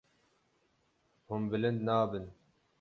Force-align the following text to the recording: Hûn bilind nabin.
Hûn 1.27 1.43
bilind 1.51 1.79
nabin. 1.87 2.25